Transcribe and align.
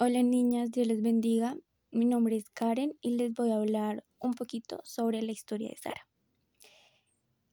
Hola 0.00 0.22
niñas, 0.22 0.70
Dios 0.70 0.86
les 0.86 1.02
bendiga. 1.02 1.56
Mi 1.90 2.04
nombre 2.04 2.36
es 2.36 2.48
Karen 2.50 2.96
y 3.00 3.16
les 3.16 3.34
voy 3.34 3.50
a 3.50 3.56
hablar 3.56 4.04
un 4.20 4.34
poquito 4.34 4.80
sobre 4.84 5.22
la 5.22 5.32
historia 5.32 5.70
de 5.70 5.76
Sara. 5.76 6.06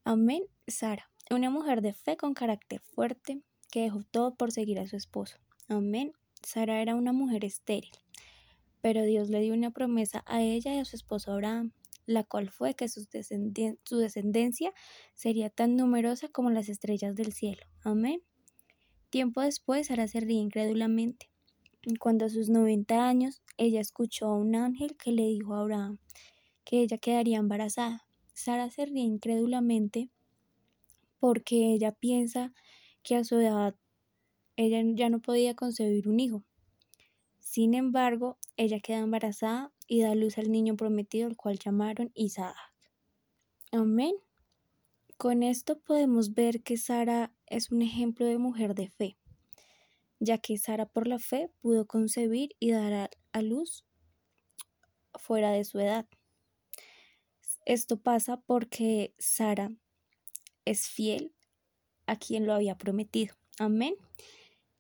Amén. 0.04 0.44
Sara, 0.68 1.10
una 1.32 1.50
mujer 1.50 1.82
de 1.82 1.94
fe 1.94 2.18
con 2.18 2.36
carácter 2.36 2.82
fuerte 2.82 3.42
que 3.72 3.82
dejó 3.82 4.04
todo 4.12 4.36
por 4.36 4.52
seguir 4.52 4.78
a 4.78 4.86
su 4.86 4.96
esposo. 4.96 5.38
Amén. 5.70 6.14
Sara 6.44 6.84
era 6.84 6.94
una 6.94 7.14
mujer 7.14 7.44
estéril, 7.46 7.90
pero 8.80 9.02
Dios 9.02 9.32
le 9.32 9.40
dio 9.40 9.56
una 9.56 9.72
promesa 9.72 10.24
a 10.28 10.44
ella 10.44 10.76
y 10.76 10.78
a 10.78 10.86
su 10.86 10.96
esposo 10.96 11.32
Abraham, 11.32 11.72
la 12.06 12.24
cual 12.26 12.52
fue 12.52 12.76
que 12.76 12.88
su, 12.90 13.08
descendencia 13.10 14.72
sería 15.16 15.50
tan 15.50 15.76
numerosa 15.76 16.28
como 16.28 16.52
las 16.52 16.70
estrellas 16.70 17.16
del 17.16 17.34
cielo. 17.34 17.66
Amén. 17.82 18.22
Tiempo 19.10 19.42
después, 19.42 19.88
Sara 19.88 20.08
se 20.08 20.20
ríe 20.20 20.38
incrédulamente 20.38 21.32
cuando 22.00 22.26
a 22.26 22.30
sus 22.30 22.50
90 22.50 23.08
años, 23.08 23.42
ella 23.58 23.80
escuchó 23.80 24.28
a 24.28 24.38
un 24.38 24.56
ángel 24.56 24.98
que 24.98 25.12
le 25.12 25.24
dijo 25.24 25.54
a 25.54 25.62
Abraham 25.62 26.00
que 26.64 26.82
ella 26.82 26.98
quedaría 26.98 27.38
embarazada. 27.38 28.06
Sara 28.34 28.70
se 28.70 28.86
ríe 28.86 29.04
incrédulamente 29.04 30.10
porque 31.20 31.74
ella 31.74 31.92
piensa 31.92 32.54
que 33.04 33.16
a 33.16 33.24
su 33.24 33.40
edad 33.40 33.76
ella 34.58 34.82
ya 34.96 35.10
no 35.10 35.20
podía 35.22 35.56
concebir 35.56 36.08
un 36.08 36.20
hijo. 36.20 36.44
Sin 37.40 37.74
embargo, 37.74 38.38
ella 38.58 38.80
queda 38.80 39.00
embarazada 39.00 39.72
y 39.88 40.02
da 40.02 40.16
luz 40.16 40.38
al 40.38 40.52
niño 40.52 40.76
prometido, 40.76 41.28
el 41.28 41.38
cual 41.38 41.60
llamaron 41.60 42.12
Isaac. 42.16 42.56
Amén. 43.72 44.16
Con 45.18 45.44
esto 45.44 45.80
podemos 45.80 46.34
ver 46.34 46.64
que 46.64 46.78
Sara 46.78 47.32
es 47.46 47.72
un 47.72 47.82
ejemplo 47.82 48.26
de 48.26 48.38
mujer 48.38 48.76
de 48.76 48.90
fe 48.90 49.18
ya 50.20 50.38
que 50.38 50.58
Sara 50.58 50.86
por 50.86 51.08
la 51.08 51.20
fe 51.20 51.50
pudo 51.62 51.86
concebir 51.86 52.56
y 52.60 52.72
dar 52.72 53.10
a, 53.32 53.42
luz 53.42 53.86
fuera 55.16 55.52
de 55.52 55.64
su 55.64 55.80
edad. 55.80 56.08
Esto 57.66 57.98
pasa 57.98 58.38
porque 58.42 59.14
Sara 59.18 59.72
es 60.66 60.88
fiel 60.88 61.34
a 62.06 62.18
quien 62.18 62.46
lo 62.46 62.54
había 62.54 62.78
prometido. 62.78 63.36
Amén. 63.60 63.96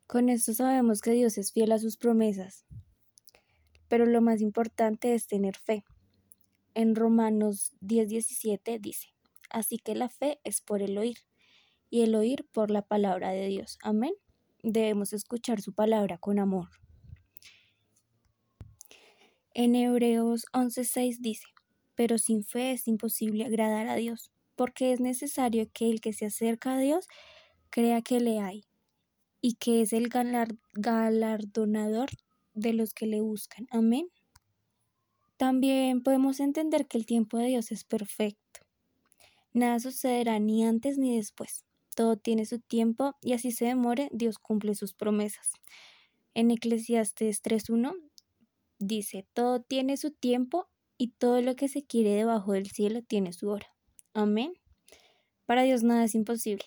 Con 0.07 0.29
esto 0.29 0.53
sabemos 0.53 1.01
que 1.01 1.11
Dios 1.11 1.37
es 1.37 1.51
fiel 1.51 1.71
a 1.71 1.79
sus 1.79 1.97
promesas. 1.97 2.65
Pero 3.87 4.05
lo 4.05 4.21
más 4.21 4.41
importante 4.41 5.13
es 5.15 5.27
tener 5.27 5.57
fe. 5.57 5.83
En 6.73 6.95
Romanos 6.95 7.73
10:17 7.81 8.79
dice, 8.79 9.13
así 9.49 9.77
que 9.77 9.95
la 9.95 10.09
fe 10.09 10.39
es 10.43 10.61
por 10.61 10.81
el 10.81 10.97
oír 10.97 11.17
y 11.89 12.01
el 12.01 12.15
oír 12.15 12.47
por 12.51 12.71
la 12.71 12.81
palabra 12.81 13.31
de 13.31 13.47
Dios. 13.47 13.77
Amén 13.81 14.13
debemos 14.65 15.13
escuchar 15.13 15.61
su 15.61 15.73
palabra 15.73 16.17
con 16.17 16.39
amor. 16.39 16.69
En 19.53 19.75
Hebreos 19.75 20.47
11:6 20.51 21.21
dice, 21.21 21.45
pero 21.93 22.17
sin 22.17 22.43
fe 22.43 22.71
es 22.71 22.87
imposible 22.87 23.45
agradar 23.45 23.87
a 23.87 23.95
Dios, 23.95 24.31
porque 24.55 24.91
es 24.91 24.99
necesario 24.99 25.69
que 25.71 25.89
el 25.89 26.01
que 26.01 26.13
se 26.13 26.25
acerca 26.25 26.73
a 26.73 26.79
Dios 26.79 27.07
crea 27.69 28.01
que 28.01 28.19
le 28.19 28.39
hay 28.39 28.65
y 29.39 29.53
que 29.53 29.81
es 29.81 29.93
el 29.93 30.09
galardonador 30.73 32.09
de 32.53 32.73
los 32.73 32.93
que 32.93 33.05
le 33.05 33.21
buscan. 33.21 33.67
Amén. 33.69 34.09
También 35.37 36.01
podemos 36.01 36.39
entender 36.39 36.87
que 36.87 36.97
el 36.97 37.05
tiempo 37.05 37.37
de 37.37 37.47
Dios 37.47 37.71
es 37.71 37.83
perfecto. 37.83 38.61
Nada 39.53 39.79
sucederá 39.79 40.39
ni 40.39 40.65
antes 40.65 40.97
ni 40.97 41.15
después 41.15 41.65
todo 41.95 42.17
tiene 42.17 42.45
su 42.45 42.59
tiempo 42.59 43.15
y 43.21 43.33
así 43.33 43.51
se 43.51 43.65
demore, 43.65 44.09
Dios 44.11 44.37
cumple 44.37 44.75
sus 44.75 44.93
promesas. 44.93 45.51
En 46.33 46.51
Eclesiastes 46.51 47.41
3.1 47.41 47.93
dice, 48.77 49.27
todo 49.33 49.61
tiene 49.61 49.97
su 49.97 50.11
tiempo 50.11 50.69
y 50.97 51.13
todo 51.13 51.41
lo 51.41 51.55
que 51.55 51.67
se 51.67 51.85
quiere 51.85 52.11
debajo 52.11 52.53
del 52.53 52.69
cielo 52.69 53.01
tiene 53.01 53.33
su 53.33 53.49
hora. 53.49 53.67
Amén. 54.13 54.53
Para 55.45 55.63
Dios 55.63 55.83
nada 55.83 56.03
es 56.03 56.15
imposible. 56.15 56.65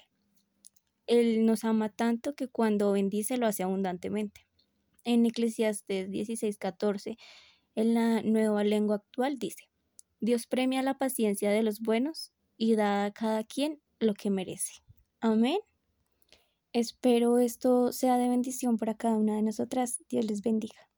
Él 1.07 1.47
nos 1.47 1.65
ama 1.65 1.89
tanto 1.89 2.35
que 2.35 2.49
cuando 2.49 2.93
bendice 2.93 3.39
lo 3.39 3.47
hace 3.47 3.63
abundantemente. 3.63 4.47
En 5.05 5.25
Eclesiastes 5.25 6.11
16.14, 6.11 7.17
en 7.75 7.95
la 7.95 8.23
nueva 8.23 8.65
lengua 8.65 8.97
actual 8.97 9.39
dice, 9.39 9.71
Dios 10.21 10.47
premia 10.47 10.83
la 10.83 10.99
paciencia 10.99 11.51
de 11.51 11.63
los 11.63 11.81
buenos 11.81 12.33
y 12.57 12.75
da 12.75 13.05
a 13.05 13.13
cada 13.13 13.45
quien 13.45 13.81
lo 14.01 14.15
que 14.15 14.31
merece. 14.31 14.88
Amén. 15.21 15.59
Espero 16.73 17.39
esto 17.39 17.93
sea 17.93 18.17
de 18.17 18.31
bendición 18.31 18.79
para 18.79 18.95
cada 18.95 19.17
una 19.19 19.37
de 19.37 19.43
nosotras. 19.43 20.03
Dios 20.09 20.25
les 20.25 20.41
bendiga. 20.43 20.89